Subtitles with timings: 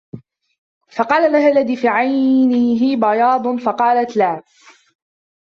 [0.89, 4.43] فَقَالَ لَهَا الَّذِي فِي عَيْنِهِ بَيَاضٌ؟ فَقَالَتْ لَا